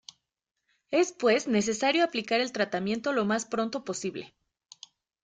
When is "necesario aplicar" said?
1.47-2.41